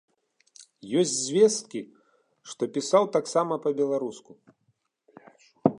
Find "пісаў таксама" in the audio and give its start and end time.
2.79-3.53